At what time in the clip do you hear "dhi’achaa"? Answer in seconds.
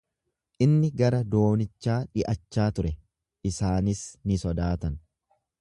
2.15-2.67